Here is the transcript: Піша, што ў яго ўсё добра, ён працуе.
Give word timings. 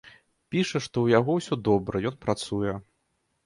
Піша, 0.53 0.81
што 0.85 0.87
ў 1.01 1.07
яго 1.19 1.31
ўсё 1.41 1.59
добра, 1.69 2.05
ён 2.13 2.19
працуе. 2.27 2.77